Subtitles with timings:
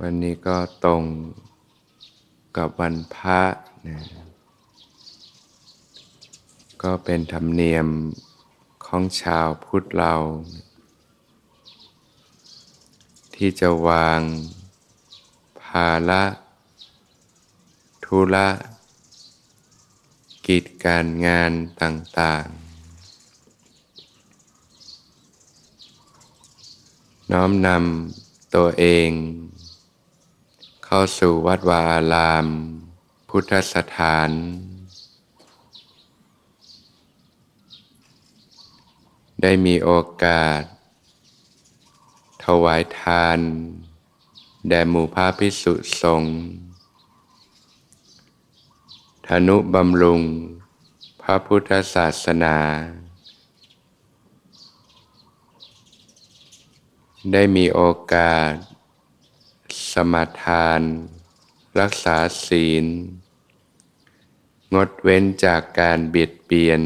[0.00, 1.02] วันนี้ก็ตรง
[2.56, 3.40] กับวันพระ
[3.88, 3.98] นะ
[6.82, 7.86] ก็เป็นธรรมเนียม
[8.86, 10.14] ของชาวพุทธเรา
[13.34, 14.20] ที่จะวาง
[15.62, 16.24] ภาระ
[18.04, 18.48] ธุระ
[20.46, 21.52] กิจการงาน
[21.82, 22.62] ต่างๆ
[27.32, 29.10] น้อมนำตัวเอง
[30.94, 32.46] เข้าสู่วัดวาอาราม
[33.28, 34.30] พุทธสถาน
[39.42, 39.90] ได้มีโอ
[40.22, 40.62] กาส
[42.44, 43.38] ถวายทาน
[44.68, 46.36] แด่หมู่พระพิสุสงฆ์
[49.26, 50.22] ธนุบำรุง
[51.22, 52.58] พระพุทธศาสนา
[57.32, 57.80] ได้มีโอ
[58.14, 58.52] กาส
[59.92, 60.80] สมาทาน
[61.80, 62.86] รักษาศีล
[64.74, 66.82] งดเว้นจากการเบียดเบียน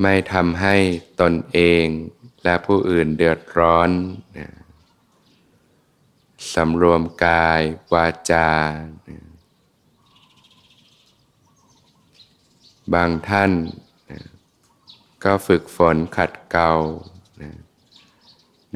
[0.00, 0.76] ไม่ทำให้
[1.20, 1.86] ตนเอง
[2.44, 3.90] และผู้อื่นเดือดร้อน
[6.54, 8.50] สำรวมกายวาจา
[12.94, 13.52] บางท่าน
[15.24, 16.72] ก็ฝึกฝนขัดเกลา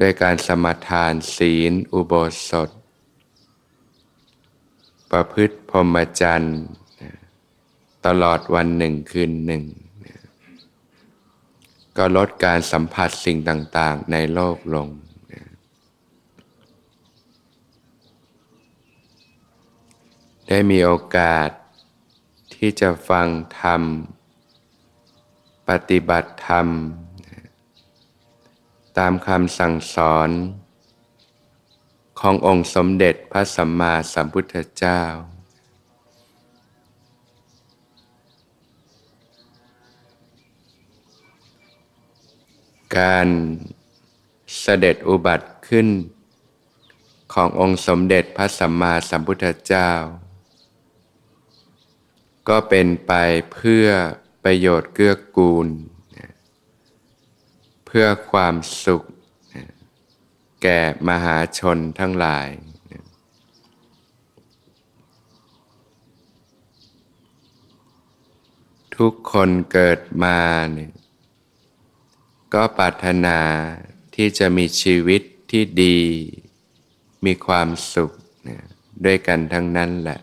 [0.03, 2.13] ด้วยการสมทานศีลอุโบ
[2.49, 2.69] สถ
[5.11, 6.59] ประพฤติพรหมจรรย์
[8.05, 9.63] ตลอดวันหนึ่งคืนหนึ่ง
[11.97, 14.87] ก็ลดการสัมผัสสิ่งต่างๆในโลกลง
[20.47, 21.49] ได้มีโอกาส
[22.53, 23.27] ที่จะฟัง
[23.61, 23.81] ธรรม
[25.69, 26.67] ปฏิบัติธรรม
[28.97, 30.29] ตามคำสั่งสอน
[32.19, 35.01] ขององค์สมเด็จพระสัมมาสัมพุทธเจ้า
[42.97, 43.27] การ
[44.61, 45.87] เสด็จอุบัติขึ้น
[47.33, 49.91] ขององค์สมเด็จพระสัมมาสัมพุทธเจ้า
[52.49, 53.11] ก็เป็นไป
[53.53, 53.87] เพื่อ
[54.43, 55.67] ประโยชน์เกื้อกูล
[57.97, 58.55] พื่อความ
[58.85, 59.03] สุข
[60.61, 62.49] แก่มหาชนทั้งหลาย
[68.97, 70.39] ทุกคนเกิดมา
[70.73, 70.91] เนี่ย
[72.53, 73.39] ก็ปรารถนา
[74.15, 75.21] ที่จะมีชีวิต
[75.51, 75.99] ที่ดี
[77.25, 78.11] มีความสุข
[79.05, 80.19] ด้วยกันทั้งนั้นแหละ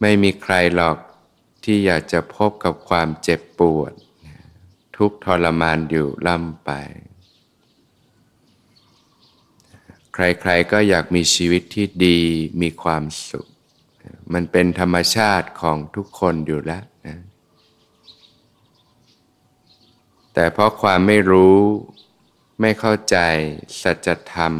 [0.00, 0.96] ไม่มีใครหรอก
[1.64, 3.94] ที่อยากจะพบกับความเจ็บปวด
[5.02, 6.70] ทุกทรมานอยู่ล่ำไป
[10.14, 12.18] ใครๆก็อยากมีชีวิตที่ดี
[12.62, 13.46] มีความสุข
[14.32, 17.18] มันเป็นธรรมชาติของทุกคนอยู่แล้วนะ
[20.34, 21.58] แต่เพราะความไม่รู้
[22.60, 23.16] ไม่เข้าใจ
[23.82, 24.52] สัจธรรม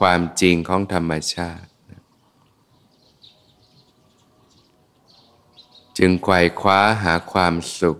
[0.00, 1.68] ความจริงของธรรมชาติ
[5.98, 7.98] จึงไขว่คว้าหาความสุข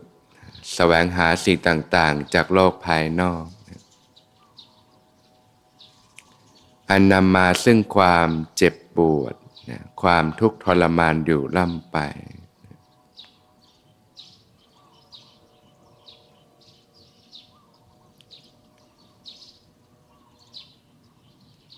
[0.74, 3.44] แสวงหาสิ่งต่างๆ จากโลกภายนอก
[6.90, 9.34] อันนำมาซึ่งความเจ็บปวด
[10.02, 11.98] ความทุกข์ทรมานอยู่ล่ำไป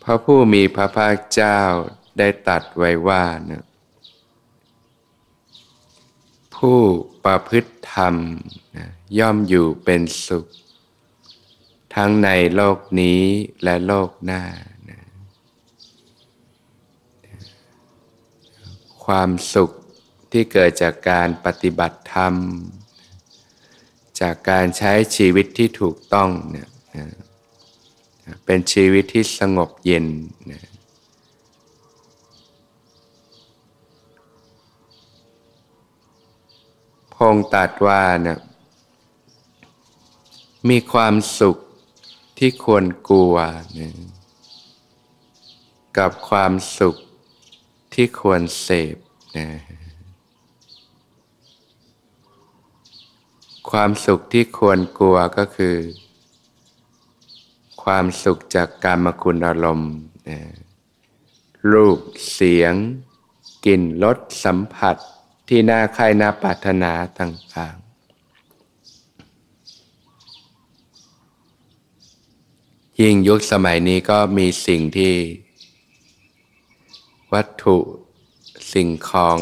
[0.02, 1.60] พระผู้มีพระภาคเจ้า
[2.18, 3.64] ได้ตัดไว้ว่านะ
[6.66, 6.82] ผู้
[7.24, 8.14] ประพฤติธรรม
[9.18, 10.46] ย่อมอยู่เป็นสุข
[11.94, 13.22] ทั้งในโลกนี้
[13.62, 14.42] และโลกหน้า
[19.04, 19.70] ความสุข
[20.30, 22.34] ที่เกิดจากการปฏิบัติธรรม
[24.20, 26.68] จากการใช้ชีวิตที่ถูกต้องเนี่ย
[28.44, 30.06] เป็นชีวิตที่สงบเย็น
[30.50, 30.69] นะ
[37.34, 38.38] งค์ตัดว่าเนี่ย
[40.68, 41.56] มีความสุข
[42.38, 43.34] ที่ควรกลัว
[43.78, 43.94] นี่ย
[45.98, 46.96] กับความสุข
[47.94, 48.96] ที่ควรเสพ
[49.36, 49.48] นะ
[53.70, 55.76] ความสุขที่ควรกลัวก็คือ
[57.82, 59.94] ความสุขจากการมคุณอารมณ์
[60.28, 60.40] นะ
[61.72, 61.98] รูป
[62.32, 62.74] เสียง
[63.66, 64.96] กลิ่นรสสัมผัส
[65.52, 67.90] ที่น่าใครน่าปรารถนาต่างๆ
[73.00, 75.14] ยิ่งยุคสมัยนี้ก็มีสิ่งที่
[77.32, 77.78] วัตถุ
[78.74, 79.38] สิ่งของ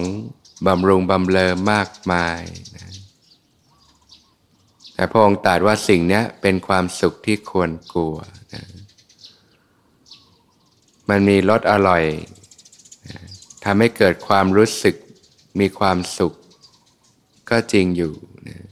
[0.66, 2.42] บำรุงบำเรอมากมาย
[2.76, 2.92] นะ
[4.94, 8.16] แต่พระองค์ตรัสว่าสิ่งนี้เป็นความสุขที่ควรกลัว
[8.54, 8.64] นะ
[11.08, 12.04] มันมีรสอร่อย
[13.08, 13.18] นะ
[13.64, 14.96] ทำให้เกิดความรู้สึก
[15.58, 16.34] มีความสุข
[17.50, 18.14] ก็จริงอยู่
[18.48, 18.66] นะ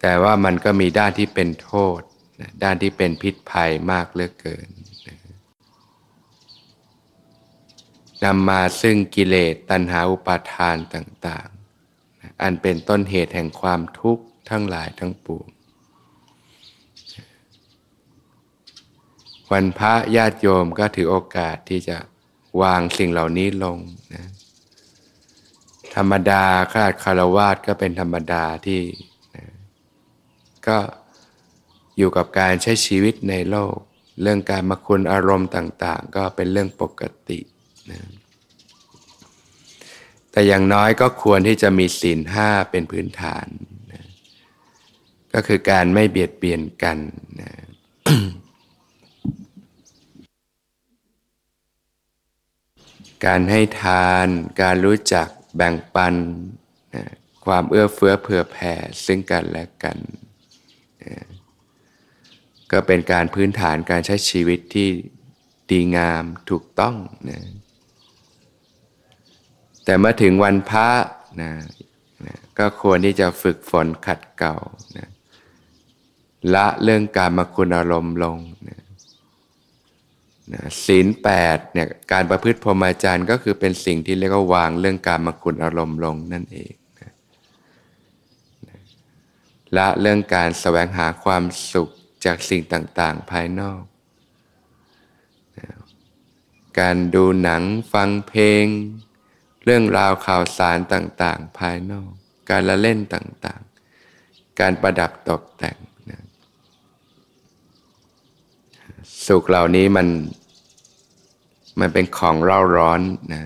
[0.00, 2.00] แต่ว่ามันก็มีด้านที่เป็นโทษ
[2.40, 4.68] นะด้านที่เป็นพิษภัยมากเหลือเกิน
[5.08, 5.18] นะ
[8.24, 15.46] นำมาซึ่งกิเลสตัณหาอุปาทานต่างๆนะอันเป็นต้นเหตุแห่งความทุกข์ทั้งหลายทั้งปวง
[19.52, 21.96] วันพระญาติโยมก็ถือโอกาสที่จะ
[22.62, 23.78] วางสิ่งเหล่านี้ลง
[24.14, 24.24] นะ
[25.96, 28.80] ธรรมดาขาดคารวาสก็เป็นธรรมดาที่
[29.34, 29.44] นะ
[30.66, 30.78] ก็
[31.98, 33.76] อยู่กับการใช้ชีวิตในโลก
[34.22, 37.40] เรื่องการมาคุณอารมณ์ต่าง ๆ ก็เป็นเรื่องปกติ
[37.90, 38.00] นะ
[40.30, 43.46] แต่อย่างน้อยก็ควรที่จะมีศีลห้าเป็นพื้นฐาน
[43.92, 44.04] นะ
[45.32, 46.98] ก็คือการไม่เบียดเบียนกัน
[47.40, 47.50] นะ
[53.26, 54.26] การให้ทาน
[54.62, 56.14] การรู้จัก แบ่งปัน
[56.94, 57.04] นะ
[57.44, 58.74] ความเอื้อเฟื้อเผื่อแผ่
[59.06, 59.98] ซึ่งกันและกัน
[61.04, 61.14] นะ
[62.70, 64.88] ก็เป็นการพื้นฐานการใช้ชีวิตที่
[65.70, 66.96] ดีงามถูกต้อง
[67.30, 67.40] นะ
[69.84, 70.88] แต่เมื่อถึงวันพระ
[71.42, 71.52] นะ
[72.26, 74.56] นะก็ควรที่จะฝึกฝนขัดเก่า
[74.96, 75.08] นะ
[76.54, 78.38] ละเรื่องการมาคุณอารมณ์ลง
[78.68, 78.80] นะ
[80.52, 87.12] นะศีลแปดเนี่ยการประพฤติพรหมจรรย์ก็คือเป็นสิ่งที่เรียกว่าวางเรื่องการมาคุณอารมณ์ลงนั่นเองนะ
[88.68, 88.78] นะ
[89.76, 91.88] ละเรื่องการแสวงหาความสุข
[92.24, 93.82] จากสิ่งต่าง ๆ ภายนอก
[95.58, 95.68] นะ
[96.80, 98.64] การดูหนังฟังเพลง
[99.64, 102.10] เรื่องราวข่าวสารต่าง ๆ ภายนอก
[102.50, 103.60] การละเล่นต่าง
[104.10, 105.76] ๆ การประดับตกแต่ง
[106.10, 106.20] นะ
[109.26, 110.08] สุขเหล่านี้มัน
[111.80, 113.00] มันเป็นของเร่าร้อน
[113.34, 113.42] นะ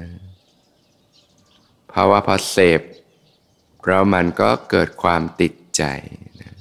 [1.89, 2.81] เพราะว่าพอเสพ
[3.87, 5.83] แล้วมันก็เกิดความติดใจ
[6.41, 6.53] นะ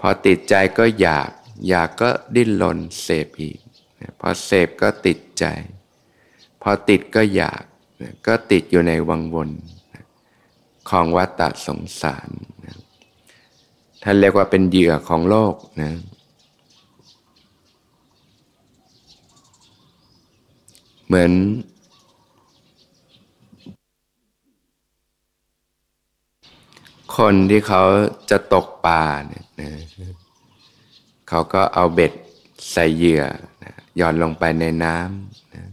[0.00, 1.30] พอติดใจก็อยาก
[1.68, 3.58] อยากก็ดิ้นรนเสพอีก
[4.00, 5.44] นะพอเสพก็ติดใจ
[6.62, 7.62] พอติดก็อยาก
[8.02, 9.50] นะก็ติดอยู่ในวังวน
[9.92, 10.04] นะ
[10.90, 12.28] ของวัฏฏะสงสาร
[12.64, 12.74] นะ
[14.02, 21.34] ท่านเรียกว่าเป็นเหยื่อของโลกนะเเหมือน
[27.16, 27.82] คนที่เขา
[28.30, 29.70] จะตกปลาเนี่ยนะ
[31.28, 32.12] เขาก็เอาเบ็ด
[32.72, 33.24] ใส่เหยื่อ
[33.62, 35.64] นะหย่อนลงไปในน้ำนะ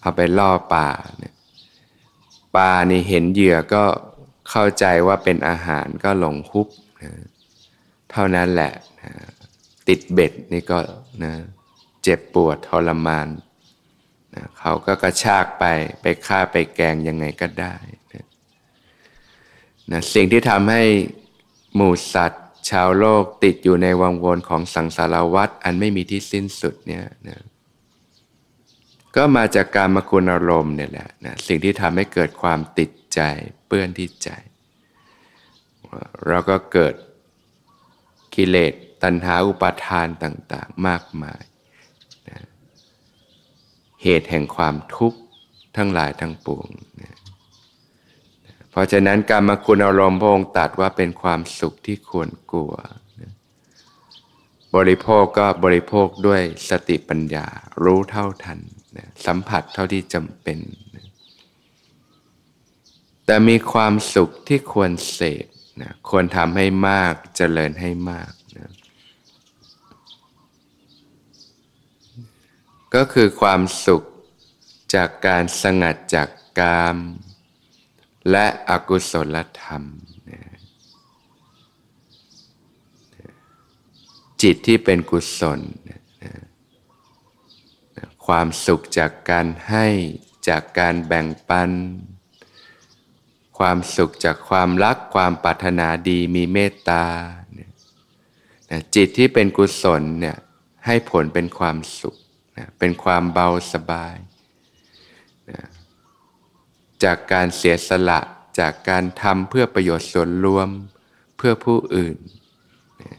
[0.00, 1.34] เอาไปล่อปลาเนี่ย
[2.56, 3.84] ปลานี่เห็นเหยื่อก็
[4.50, 6.68] เข้าใจว่าเป็นอาหารก็หลงฮุบ
[7.02, 7.12] นะ
[8.10, 9.12] เท่านั้นแหละนะ
[9.88, 10.78] ติดเบ็ดนี่ก็
[11.24, 11.32] นะ
[12.02, 13.28] เจ็บปวดทรมาน
[14.34, 15.64] นะเขาก็กระชากไป
[16.02, 17.74] ไปฆ่าไปแกงยังไงก็ได้
[18.12, 18.26] นะ
[19.90, 20.82] นะสิ่งที่ทำให้
[21.74, 27.40] หมู่สัตว์ ชาวโลกติดอยู่ในวังวนของสังสารวัฏอันไม่มีที่สิ้นสุดเนี่ยนะ
[29.16, 33.20] ก็มาจากการมาคุณอารมณ์เนี่ยแหละนะสิ่งที่ทำให้เกิดความติดใจ
[33.66, 34.30] เปื้อนที่ใจ
[36.26, 36.94] เราก็เกิด
[38.34, 38.72] กิเลส
[39.02, 41.42] ตัณหาอุปาทานต่าง ๆ มากมาย
[44.02, 45.18] เหตุแห่งความทุกข์
[45.76, 46.68] ทั้งหลายทั้งปวง
[47.02, 47.16] นะ
[48.70, 52.74] เพราะฉะนั้นการมาคุณอารมณ์พระองค์ตรัสว่าเป็นความสุขที่ควรกลัว
[53.20, 53.32] นะ
[54.76, 57.46] บริโภคก็บริโภคด้วยสติปัญญา
[57.82, 58.58] รู้เท่าทัน
[58.96, 60.58] นะสัมผัสเท่าที่จำเป็น
[60.94, 61.06] นะ
[63.26, 65.46] แต่มีความสุขที่ควรเสพ
[65.82, 68.70] นะควรทำให้มากเจริญให้มากนะ
[72.94, 74.02] ก็คือความสุข
[74.94, 76.28] จากการสงัดจาก
[76.58, 76.96] กาม
[78.30, 79.82] และอกุศลธรรม
[84.42, 85.60] จิตที่เป็นกุศล
[88.26, 89.86] ความสุขจากการให้
[90.48, 91.70] จากการแบ่งปัน
[93.58, 97.04] ความสุขจากความรักความปรารถนาดีมีเมตตา
[98.94, 100.36] จิตที่เป็นกุศลเนี่ย
[100.86, 102.16] ให้ผลเป็นความสุข
[102.56, 104.16] นะเป็นความเบาสบาย
[105.50, 105.60] นะ
[107.04, 108.20] จากการเสียสละ
[108.60, 110.68] จากการทำเพื่อประโยชน์ส่วนรวม
[111.36, 112.16] เพื่อผู้อื่น
[113.02, 113.12] นะ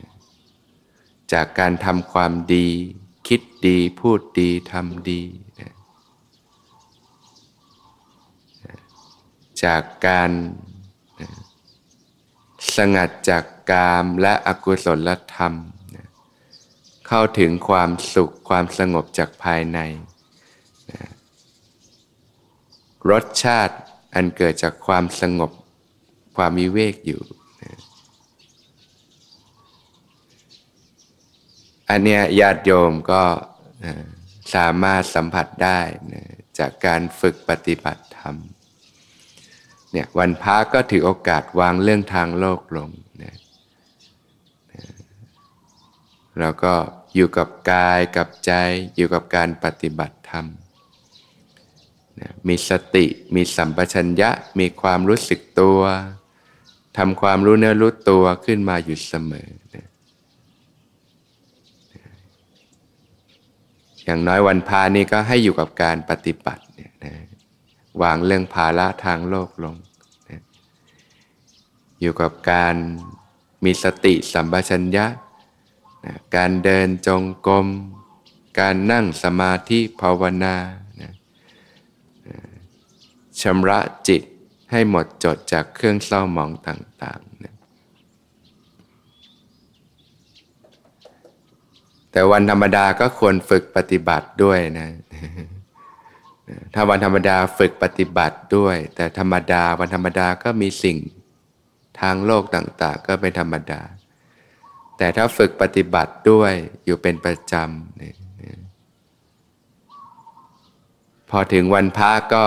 [1.33, 2.67] จากการทำความดี
[3.27, 5.21] คิดดีพูดดีทำดี
[5.59, 5.71] นะ
[9.63, 10.31] จากการ
[12.75, 15.53] สงัดจากกามและอกุศลธรรม
[17.13, 19.79] เข้าถึงความสุขความสงบจากภายใน
[23.11, 23.75] รสชาติ
[24.13, 25.51] อันเกิดจากความสงบ
[26.37, 27.21] ความวิเวกอยู่
[31.89, 33.23] อันเนี้ยญาติโยมก็
[34.55, 35.79] สามารถสัมผัสได้
[36.59, 38.35] จากการฝึกปฏิบัติธรรม
[39.91, 42.89] เนี่ยวันพระก็ถือโอกาสวางเรื่องทางโลกลง
[43.23, 43.35] นะ
[46.41, 46.75] แล้วก็
[47.15, 48.51] อยู่กับกายกับใจ
[48.95, 50.45] อยู่กับการปฏิบัติธรรม
[52.19, 55.79] นะมีสติมีสัมปชัญญะมีความรู้สึกตัว
[56.97, 59.87] ทำความรู้เนื้อรู้ตัวขึ้นมาอยู่เสมอนะ
[64.03, 67.13] อย่างน้อยวันพานี้ก็ให้อยู่กับการปฏิบัติเนี่ยนะ
[68.01, 69.75] วางเรื่องภาระทางโลกลง
[70.29, 70.41] นะ
[72.01, 72.75] อยู่กับการ
[73.65, 75.05] มีสติสัมปชัญญะ
[76.05, 77.67] นะการเดินจงกรม
[78.59, 80.55] การนั่งสมาธิภาวนา
[81.01, 81.11] นะ
[83.41, 84.21] ชำระจิต
[84.71, 87.55] ให้หมดจดจากเครื่องเศร้าหมองต่างๆนะ
[92.11, 94.89] แต่วันธรรมดาก็ควรฝึกปฏิบัติด้วยนะ
[96.73, 100.97] ถ้าวันธรรมดาฝึกปฏิบัติด้วย แต่ธรรมดาวันธรรมดาก็มีสิ่ง
[102.01, 103.81] ทางโลกต่าง ๆ ก็เป็นธรรมดา
[105.01, 106.53] แต่ถ้าฝึกปฏิบัติด้วย
[106.85, 112.43] อยู่เป็นประจำพอถึงวันพระก็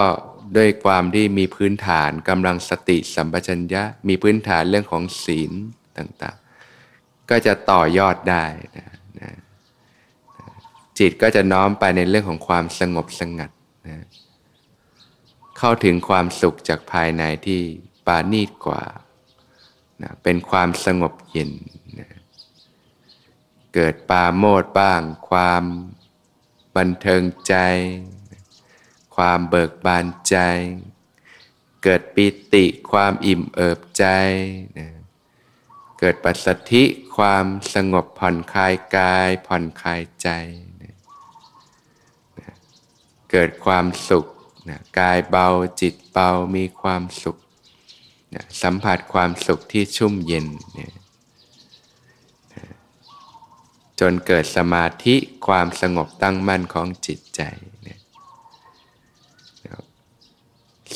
[0.57, 5.53] ด้วยความที่มีพื้นฐานกำลังสติสัมปชัญญะ มีพื้นฐานเรื่องของศีล
[5.99, 8.45] ต่างๆ ก็จะต่อยอดได้
[8.77, 8.89] นะ
[9.21, 9.31] นะ
[10.99, 13.51] จิตก็จะน้อมไปในเรื่องของความสงบสงัด
[13.89, 13.97] นะ
[15.59, 17.61] เข้าถึงความสุขจากภายในที่
[18.07, 18.85] ปานีตกว่า
[20.03, 21.53] นะเป็นความสงบเย็น
[22.01, 22.11] นะ
[23.75, 25.65] เกิดปาโมดบ้าง ความ
[26.77, 27.55] บันเทิงใจ
[29.17, 30.37] ความเบิกบานใจ
[31.83, 34.05] เกิดปิติความอิ่มเอิบใจ
[34.79, 34.89] นะ
[35.99, 36.85] เกิดปัสสธิ
[37.17, 40.29] ความสงบผ่อนคลายกาย ผ่อนคลายใจ
[43.31, 44.27] เกิดความสุข
[44.69, 45.49] นะกายเบา
[45.81, 47.37] จิตเบามีความสุข
[48.35, 50.47] นะสัมผัสความสุขที่ชุ่มเย็น
[50.79, 50.93] นะ
[54.01, 57.43] จนเกิดสมาธิความสงบตั้งมั่นของจิตใจ
[57.87, 58.01] นะ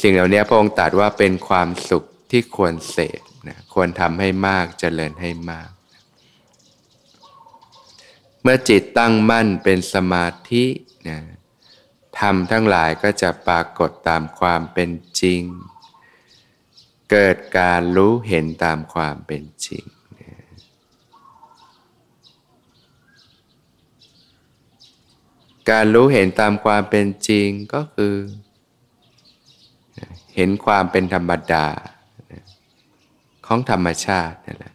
[0.00, 5.70] สิ่งเหล่านี้พระองค์ตรัสว่าเป็นความสุขที่ควรเสพนะควรทำให้มากจเจริญให้มาก
[8.42, 10.64] เมื่อจิตตั้งมั่นเป็นสมาธิ
[11.08, 11.18] นะ
[12.18, 14.90] ธรรมทั้งหลายก็จะปรากฏตามความเป็น
[15.20, 15.42] จริง
[17.10, 19.84] เกิดการรู้เห็นตามความเป็นจริง
[25.70, 28.14] การรู้เห็นตามความเป็นจริงก็คือ
[30.36, 31.66] เห็นความเป็นธรรมดา
[33.46, 34.74] ของธรรมชาตินั่นแหละ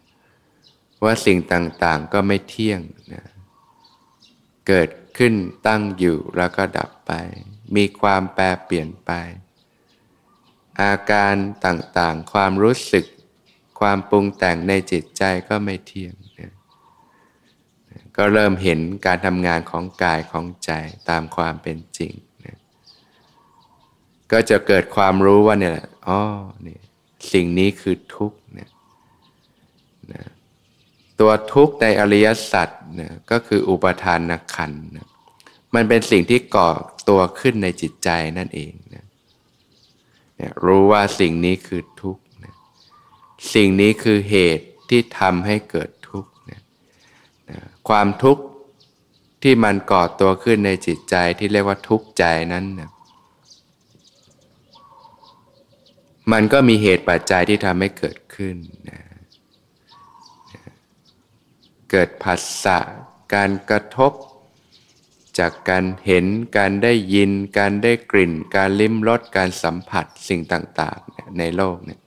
[1.03, 2.81] ว่าสิ่งต่างๆก็ไม่เที่ยง
[3.13, 3.25] นะ
[4.67, 5.33] เกิดขึ้น
[5.67, 7.11] ตั้งอยู่แล้วก็ดับไป
[7.75, 9.11] มีความแปรเปลี่ยนไป
[10.81, 11.35] อาการ
[11.65, 13.05] ต่างๆ ความรู้สึก
[13.79, 16.13] ความปรุงแต่งในจิตใจก็ไม่เที่ยง
[18.17, 20.71] ก็เริ่มเห็นการทำงานของกายของใจ
[21.09, 22.13] ตามความเป็นจริง
[24.31, 25.73] ก็จะเกิดความรู้ว่าเนี่ย
[26.07, 26.19] อ๋อ
[26.63, 26.81] เนี่ย
[27.33, 28.69] สิ่งนี้คือทุกข์เนี่ย
[31.19, 32.69] ตัวทุกข์ในอริยสัจ
[33.01, 35.07] นะก็คืออุปทานนักขันนะ
[35.75, 36.69] มันเป็นสิ่งที่ก่อ
[37.09, 39.05] ตัวขึ้นในจิตใจนั่นเองนะ
[40.39, 42.53] นะรู้ว่าสิ่งนี้คือทุกข์นะ
[43.53, 45.89] สิ่งนี้คือเหตุที่ทำให้เกิด
[47.89, 48.43] ความทุกข์
[49.43, 52.91] ที่มันก่อตัวขึ้นในจิตใจที่เรียกว่าทุกข์ใจนั้นนะ
[56.31, 58.55] มันก็มีเหตุปัจจัยที่ทำให้เกิดขึ้น
[58.89, 58.99] นะ
[61.91, 62.79] เกิดผัสสะ
[63.33, 64.11] การกระทบ
[65.39, 66.25] จากการเห็น
[66.57, 72.01] การได้ยิน การได้กลิ่น การลิ้มรสการสัมผัสสิ่งต่างๆ ในโลกเนี่ย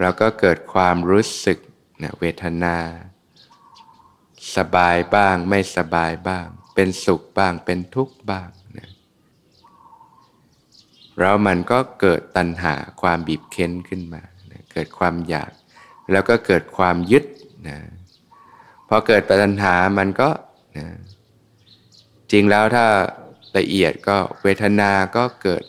[0.00, 1.58] เราก็เกิดความรู้สึก
[2.02, 2.76] นะเวทนา
[4.56, 8.48] สบายบ้างไม่สบายบ้าง เป็นสุขบ้างเป็นทุกข์บ้าง
[8.78, 8.88] นะ
[11.18, 15.52] แล้วมันก็เกิดตัณหาความบีบเค้นขึ้นมานะเกิดความอยาก
[16.12, 17.24] แล้วก็เกิดความยึด
[17.68, 17.78] นะ
[18.88, 20.28] พอเกิดปัญหามันก็
[20.78, 20.86] นะ
[22.32, 22.86] จริงแล้วถ้า
[23.58, 25.64] ละเอียดก็เวทนาก็เกิด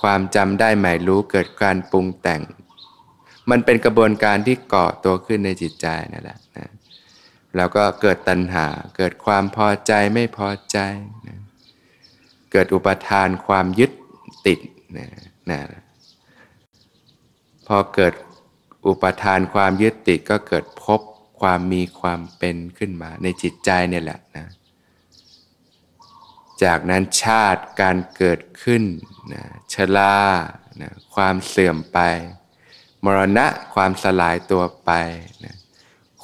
[0.00, 2.42] ความจำได้หมายรู้เกิดการปรุงแต่ง
[3.50, 6.68] มันเป็นกระบวนการที่เกาะตัวขึ้นในจิตใจนั่นแหละนะ
[7.56, 10.78] แล้วก็เกิดตัณหา เกิดความพอใจไม่พอใจ
[11.26, 11.38] นะ
[12.52, 13.92] เกิดอุปทานความยึด
[14.46, 14.60] ติด
[14.96, 15.08] นะ
[15.50, 15.60] นะ
[17.66, 18.14] พอเกิด
[18.86, 21.00] อุปทานความยึดติดก็เกิดพบ
[21.40, 24.46] ความมีความเป็นขึ้นมา ในจิตใจเนี่ยแหละนะ
[26.62, 28.82] จากนั้นชาติการเกิดขึ้น
[29.32, 30.16] นะชรา
[30.80, 31.98] นะความเสื่อมไป
[33.04, 34.90] มรณะความสลายตัวไป
[35.44, 35.56] นะ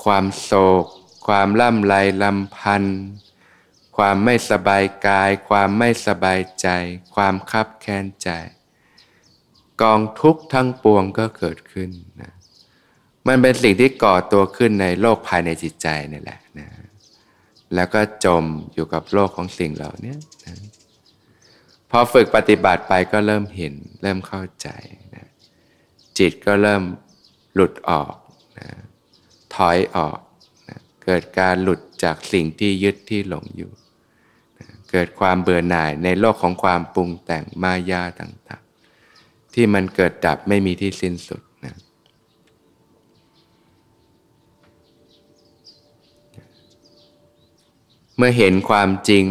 [0.05, 0.53] ความโศ
[0.85, 0.87] ก
[1.27, 3.01] ความล่ำไรลำพันธ์
[3.97, 6.69] ความไม่สบายกาย ความไม่สบายใจ
[7.15, 8.31] ความคับแค้นใจ
[9.83, 11.91] กองทุกข์ทั้งปวงก็เกิดขึ้น
[12.23, 12.33] นะ
[13.27, 16.69] มันเป็นสิ่งที่ก่อตัวขึ้นในโลกภายในจิตใจนี่แหละนะ
[17.75, 20.17] แล้วก็จมอยู่กับโลกของสิ่งเหล่านี้
[20.47, 20.57] นะ
[21.91, 24.69] พอฝึกปฏิบัติไปก็เริ่มเห็น เริ่มเข้าใจ
[25.15, 25.27] นะ
[26.19, 26.83] จิตก็เริ่ม
[27.55, 28.15] หลุดออก
[28.59, 28.69] นะ
[29.55, 30.19] ถอยออก
[31.05, 33.71] เกิดการหลุดจากสิ่งที่ยึดที่หลงอยู่
[34.91, 41.43] เกิดความเบื่อหน่ายในโลกของความปรุงแต่งมายาต่างๆ ที่มันเกิดดับไม่มีที่สิ้นสุด
[48.17, 49.23] เมื่อเห็นความจริง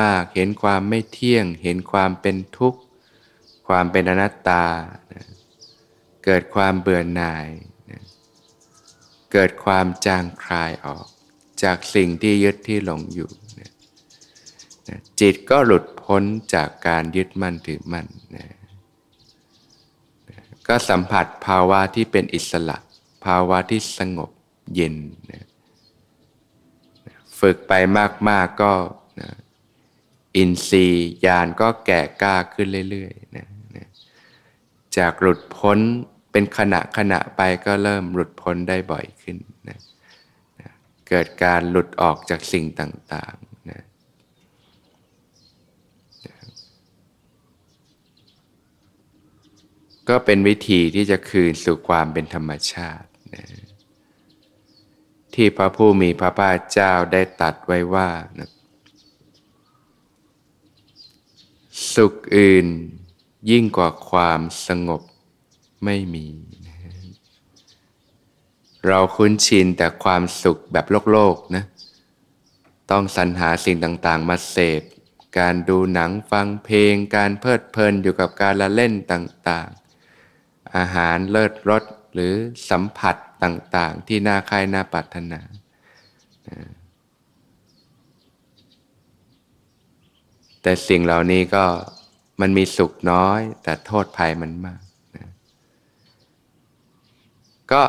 [0.00, 2.80] มากๆ เห็นความไม่เที่ยง เห็นความเป็นทุกข์
[3.68, 4.64] ความเป็นอนัตตา
[6.24, 7.46] เกิดความเบื่อหน่าย
[9.32, 11.06] เกิดความจางคลายออก
[11.64, 13.28] จากสิ่งที่ยึดที่หลงอยู่
[15.20, 16.22] จิตก็หลุดพ้น
[16.54, 18.06] จากการยึดมั่นถือมั่น
[20.68, 22.76] ก็สัมผัสภาวะที่เป็นอิสระ
[23.24, 24.30] ภาวะที่สงบ
[24.74, 24.96] เย็น
[25.32, 25.46] นะ
[27.38, 27.72] ฝึกไป
[28.28, 28.72] มาก ๆ ก็
[29.20, 29.30] นะ
[30.36, 33.88] อินทรีย์ญาณก็แก่กล้าขึ้นเรื่อยๆนะนะ
[34.96, 35.78] จากหลุดพ้น
[36.32, 39.36] เป็นขณะขณะไปก็เริ่มหลุดพ้นได้บ่อยขึ้น
[41.14, 43.82] เกิดการหลุดออกจากสิ่งต่างๆนะ
[50.08, 53.44] ก็เป็นวิธีที่จะคืนสู่ความเป็นธรรมชาตินะ
[55.34, 58.50] ที่พระผู้มีพระภาคเจ้าได้ตัดไว้ว่านะ
[61.94, 62.66] สุขอื่น
[63.50, 65.02] ยิ่งกว่าความสงบ
[65.84, 66.26] ไม่มี
[68.88, 71.64] เราคุ้นชินแต่ความสุขแบบโลกโลกนะ
[72.90, 74.82] ต้องสรรหาสิ่งต่างๆ มาเสพ
[75.38, 82.34] การดูหนังฟังเพลง การเพลิดเพลินอยู่กับการละเล่นต่างๆ อาหารเลิศรสหรือ
[82.70, 85.40] สัมผัสต่างๆ ที่น่าใคร่น่าปรารถนา
[90.62, 91.66] แต่สิ่งเหล่านี้ก็
[92.40, 94.80] มันมีสุขน้อย แต่โทษภัยมันมาก
[95.16, 95.28] นะ
[97.72, 97.82] ก็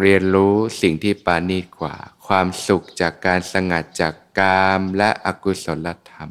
[0.00, 6.30] เรียนรู้สิ่งที่ปานีกว่า ความสุขจากการสงัดจากกามและอกุศลธรรม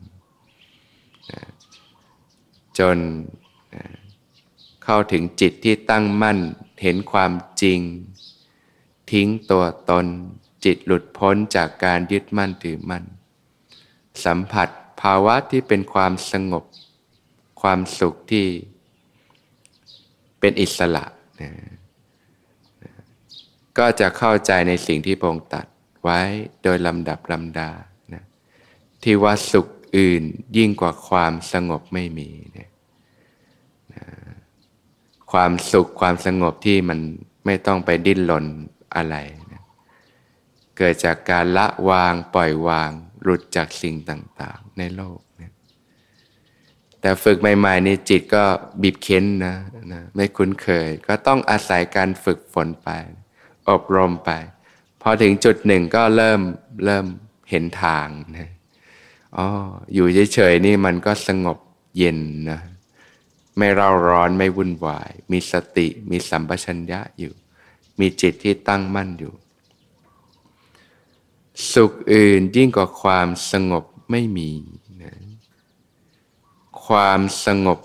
[2.79, 2.97] จน
[4.83, 6.39] เข้าถึงจิตที่ตั้งมั่น
[6.81, 7.79] เห็นความจริง
[9.11, 10.05] ทิ้งตัวตน
[10.65, 13.03] จิตหลุดพ้นจากการยึดมั่นถือมั่น
[14.25, 14.69] สัมผัส
[15.01, 16.63] ภาวะที่เป็นความสงบ
[17.61, 18.45] ความสุขที่
[20.39, 21.05] เป็นอิสระ
[21.41, 21.51] นะ
[23.77, 25.65] ก็จะเข้าใจในสิ่งที่พงตัด
[26.03, 26.19] ไว้
[26.63, 27.71] โดยลำดับลำดา
[28.13, 28.23] นะ
[29.03, 30.23] ที่ว่าสุขอื่น
[30.57, 32.69] ยิ่งกว่าความสงบไม่มีนะ
[35.31, 36.99] ความสุขความสงบที่มัน
[37.45, 38.45] ไม่ต้องไปดิ้นรน
[38.95, 39.15] อะไร
[39.53, 39.61] นะ
[40.77, 42.91] เกิดจากการละวางปล่อยวาง
[43.23, 45.51] หลุดจากสิ่งต่างๆ ในโลกนะ
[47.01, 48.43] แต่ฝึกใหม่ๆนี่จิตก็
[48.81, 49.55] บีบเค้นนะ
[49.93, 52.89] นะไม่คุ้นเคย ก็ต้องอาศัยการฝึกฝนไป
[53.69, 54.29] อบรมไป
[55.01, 56.41] พอถึงจุดหนึ่งก็เริ่ม
[56.85, 57.05] เริ่ม
[57.49, 58.49] เห็นทางนะ
[59.37, 59.47] อ๋อ
[59.93, 61.57] อยู่เฉยๆนี่มันก็สงบ
[61.97, 62.61] เย็นนะ
[63.57, 67.33] ไม่เร่าร้อนไม่วุ่นวาย มีสติมีสัมปชัญญะอยู่
[67.99, 69.33] มีจิตที่ตั้งมั่นอยู่
[71.73, 74.51] สุขอื่นยิ่งกว่าความสงบไม่มี
[75.03, 75.13] นะ
[76.85, 77.79] ความสงบ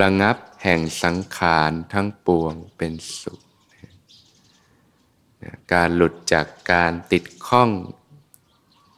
[0.00, 3.41] ระงับแห่งสังขารทั้งปวงเป็นสุข
[5.72, 7.70] การหลุดจากการติดข้อง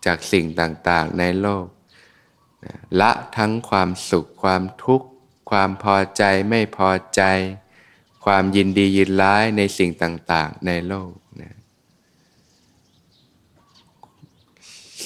[0.07, 1.67] จากสิ่งต่างๆ ในโลก
[3.01, 5.07] ละทั้งความสุขความทุกข์
[5.51, 7.23] ความพอใจไม่พอใจ
[8.25, 11.57] ความยินดียินร้ายในสิ่งต่างๆ ในโลกนะ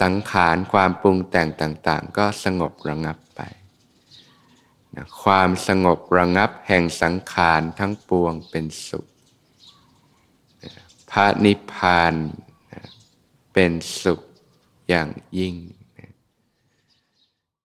[0.01, 3.41] สังขารความปรุงแต่งต่างๆ ก็สงบระงับไป
[4.95, 9.07] นะความสงบระงับแห่งสังขารทั้งปวงเป็นสุข
[11.11, 12.15] พระนิพพาน
[13.53, 14.21] เป็นสุข
[14.89, 15.55] อย่างยิ่ง